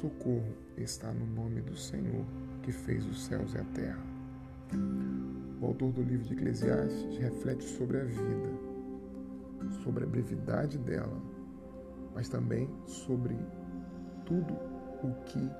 socorro 0.00 0.54
está 0.76 1.12
no 1.12 1.26
nome 1.26 1.60
do 1.60 1.76
Senhor, 1.76 2.24
que 2.62 2.70
fez 2.70 3.04
os 3.04 3.24
céus 3.24 3.52
e 3.54 3.58
a 3.58 3.64
terra. 3.64 4.02
O 5.60 5.66
autor 5.66 5.92
do 5.92 6.02
livro 6.02 6.24
de 6.24 6.34
Eclesiastes 6.34 7.18
reflete 7.18 7.64
sobre 7.64 8.00
a 8.00 8.04
vida, 8.04 8.50
sobre 9.82 10.04
a 10.04 10.06
brevidade 10.06 10.78
dela, 10.78 11.20
mas 12.14 12.28
também 12.28 12.70
sobre 12.86 13.36
tudo 14.24 14.54
o 15.02 15.14
que 15.24 15.50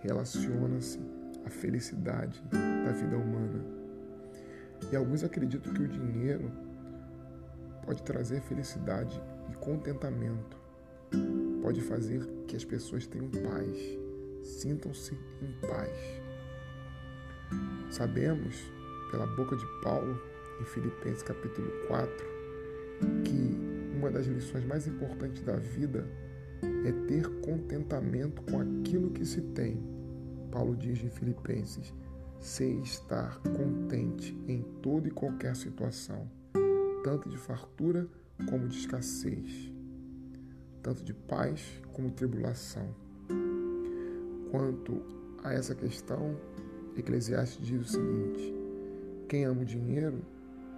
relaciona-se 0.00 1.00
à 1.44 1.50
felicidade 1.50 2.40
da 2.52 2.92
vida 2.92 3.16
humana. 3.16 3.64
E 4.92 4.96
alguns 4.96 5.24
acreditam 5.24 5.72
que 5.74 5.82
o 5.82 5.88
dinheiro 5.88 6.52
pode 7.84 8.02
trazer 8.04 8.40
felicidade 8.42 9.20
e 9.50 9.56
contentamento, 9.56 10.56
pode 11.62 11.80
fazer 11.82 12.26
que 12.46 12.56
as 12.56 12.64
pessoas 12.64 13.06
tenham 13.06 13.28
paz, 13.28 13.98
sintam-se 14.42 15.14
em 15.42 15.68
paz. 15.68 15.92
Sabemos, 17.90 18.56
pela 19.10 19.26
boca 19.26 19.56
de 19.56 19.66
Paulo, 19.82 20.20
em 20.60 20.64
Filipenses 20.64 21.22
capítulo 21.22 21.70
4, 21.86 22.26
que 23.24 23.56
uma 23.96 24.10
das 24.10 24.26
lições 24.26 24.64
mais 24.64 24.86
importantes 24.86 25.42
da 25.42 25.56
vida 25.56 26.06
é 26.84 26.92
ter 27.06 27.28
contentamento 27.40 28.42
com 28.42 28.60
aquilo 28.60 29.10
que 29.10 29.24
se 29.24 29.40
tem. 29.40 29.82
Paulo 30.50 30.76
diz 30.76 31.02
em 31.02 31.10
Filipenses: 31.10 31.92
sei 32.40 32.80
estar 32.80 33.38
contente 33.40 34.36
em 34.46 34.62
toda 34.82 35.08
e 35.08 35.10
qualquer 35.10 35.54
situação, 35.56 36.30
tanto 37.02 37.28
de 37.28 37.36
fartura 37.36 38.06
como 38.48 38.68
de 38.68 38.78
escassez, 38.78 39.70
tanto 40.88 41.04
de 41.04 41.12
paz 41.12 41.82
como 41.92 42.10
tribulação. 42.10 42.88
Quanto 44.50 45.02
a 45.44 45.52
essa 45.52 45.74
questão, 45.74 46.34
Eclesiastes 46.96 47.66
diz 47.66 47.82
o 47.82 47.92
seguinte: 47.92 48.54
quem 49.28 49.44
ama 49.44 49.60
o 49.60 49.66
dinheiro 49.66 50.24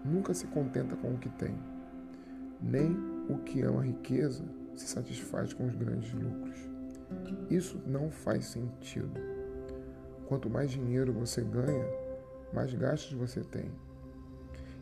nunca 0.05 0.35
se 0.35 0.49
contenta 0.49 0.97
com 0.97 1.15
o 1.15 1.19
que 1.19 1.29
tem, 1.29 1.57
nem 2.61 2.91
o 3.29 3.39
que 3.39 3.63
ama 3.63 3.83
a 3.83 3.85
riqueza 3.85 4.45
se 4.75 4.89
satisfaz 4.89 5.53
com 5.53 5.65
os 5.69 5.77
grandes 5.77 6.13
lucros. 6.13 6.59
Isso 7.49 7.81
não 7.87 8.11
faz 8.11 8.47
sentido. 8.47 9.13
Quanto 10.27 10.51
mais 10.51 10.73
dinheiro 10.73 11.13
você 11.13 11.41
ganha, 11.41 11.87
mais 12.53 12.75
gastos 12.75 13.13
você 13.13 13.43
tem. 13.43 13.71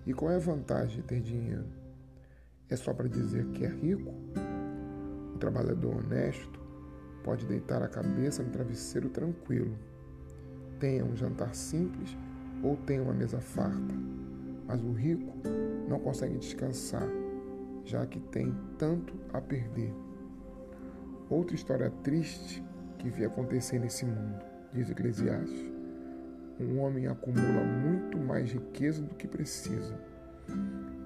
E 0.07 0.15
qual 0.15 0.31
é 0.31 0.37
a 0.37 0.39
vantagem 0.39 1.03
de 1.03 1.03
ter 1.03 1.21
dinheiro? 1.21 1.67
É 2.71 2.77
só 2.77 2.95
para 2.95 3.11
dizer 3.11 3.45
que 3.49 3.67
é 3.67 3.69
rico? 3.69 4.15
O 5.39 5.47
trabalhador 5.49 5.95
honesto 5.95 6.59
pode 7.23 7.47
deitar 7.47 7.81
a 7.81 7.87
cabeça 7.87 8.43
no 8.43 8.51
travesseiro 8.51 9.09
tranquilo. 9.09 9.79
Tenha 10.81 11.05
um 11.05 11.15
jantar 11.15 11.55
simples 11.55 12.19
ou 12.61 12.77
tenha 12.79 13.01
uma 13.01 13.15
mesa 13.15 13.41
farta. 13.41 13.95
Mas 14.67 14.83
o 14.83 14.91
rico 14.91 15.33
não 15.89 16.01
consegue 16.01 16.37
descansar 16.39 17.09
já 17.85 18.05
que 18.05 18.19
tem 18.19 18.53
tanto 18.77 19.15
a 19.33 19.41
perder. 19.41 19.95
Outra 21.31 21.55
história 21.55 21.89
triste 22.03 22.61
que 22.99 23.09
vi 23.09 23.25
acontecer 23.25 23.79
nesse 23.79 24.05
mundo, 24.05 24.45
diz 24.73 24.91
Eclesiastes. 24.91 25.71
Um 26.59 26.81
homem 26.81 27.07
acumula 27.07 27.63
muito 27.63 28.19
mais 28.19 28.51
riqueza 28.51 29.03
do 29.03 29.15
que 29.15 29.29
precisa, 29.29 29.97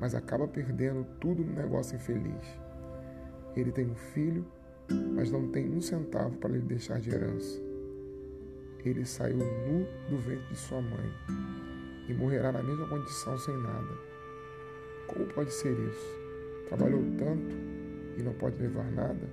mas 0.01 0.15
acaba 0.15 0.49
perdendo 0.49 1.05
tudo 1.21 1.45
no 1.45 1.53
negócio 1.53 1.97
infeliz. 1.97 2.72
Ele 3.57 3.71
tem 3.73 3.87
um 3.87 3.95
filho, 3.95 4.45
mas 5.15 5.31
não 5.31 5.49
tem 5.49 5.71
um 5.71 5.81
centavo 5.81 6.37
para 6.39 6.51
lhe 6.51 6.61
deixar 6.61 7.01
de 7.01 7.11
herança. 7.11 7.61
Ele 8.85 9.05
saiu 9.05 9.37
nu 9.39 9.87
do 10.09 10.19
ventre 10.19 10.47
de 10.49 10.57
sua 10.57 10.81
mãe 10.81 11.13
e 12.09 12.15
morrerá 12.15 12.51
na 12.51 12.63
mesma 12.63 12.89
condição 12.89 13.39
sem 13.39 13.57
nada. 13.59 13.95
Como 15.07 15.27
pode 15.27 15.53
ser 15.53 15.73
isso? 15.79 16.23
Trabalhou 16.69 17.03
tanto 17.19 17.55
e 18.19 18.23
não 18.23 18.33
pode 18.33 18.61
levar 18.61 18.91
nada? 18.91 19.29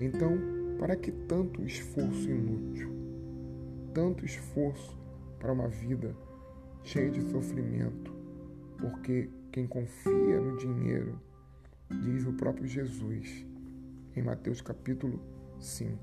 Então, 0.00 0.38
para 0.78 0.96
que 0.96 1.10
tanto 1.10 1.62
esforço 1.64 2.30
inútil? 2.30 2.90
Tanto 3.92 4.24
esforço 4.24 4.96
para 5.38 5.52
uma 5.52 5.68
vida 5.68 6.14
cheia 6.82 7.10
de 7.10 7.22
sofrimento? 7.30 8.14
Porque 8.78 9.28
quem 9.50 9.66
confia 9.66 10.40
no 10.40 10.56
dinheiro, 10.56 11.18
diz 11.90 12.26
o 12.26 12.32
próprio 12.32 12.66
Jesus 12.66 13.46
em 14.14 14.22
Mateus 14.22 14.60
capítulo 14.60 15.20
5, 15.60 15.98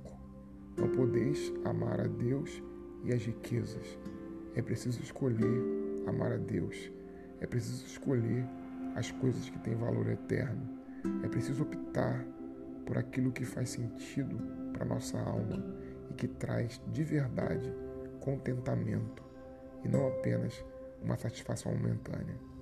não 0.77 0.89
podeis 0.89 1.51
amar 1.65 1.99
a 1.99 2.07
Deus 2.07 2.61
e 3.03 3.13
as 3.13 3.23
riquezas. 3.25 3.99
É 4.55 4.61
preciso 4.61 5.01
escolher 5.01 5.61
amar 6.07 6.31
a 6.31 6.37
Deus. 6.37 6.91
É 7.41 7.47
preciso 7.47 7.85
escolher 7.85 8.45
as 8.95 9.11
coisas 9.11 9.49
que 9.49 9.59
têm 9.59 9.75
valor 9.75 10.07
eterno. 10.09 10.79
É 11.23 11.27
preciso 11.27 11.63
optar 11.63 12.25
por 12.85 12.97
aquilo 12.97 13.31
que 13.31 13.43
faz 13.43 13.69
sentido 13.69 14.37
para 14.71 14.85
nossa 14.85 15.19
alma 15.19 15.63
e 16.09 16.13
que 16.13 16.27
traz 16.27 16.81
de 16.91 17.03
verdade 17.03 17.73
contentamento 18.19 19.23
e 19.83 19.89
não 19.89 20.07
apenas 20.07 20.63
uma 21.01 21.17
satisfação 21.17 21.73
momentânea. 21.73 22.52